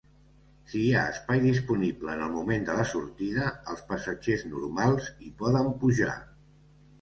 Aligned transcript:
Si 0.69 0.79
hi 0.83 0.93
ha 0.93 1.01
espai 1.09 1.41
disponible 1.43 2.09
en 2.17 2.23
el 2.27 2.31
moment 2.37 2.65
de 2.69 2.77
la 2.79 2.85
sortida, 2.93 3.51
els 3.75 3.85
passatgers 3.93 4.47
"normals" 4.55 5.11
hi 5.27 5.31
poden 5.43 5.71
pujar. 5.85 6.19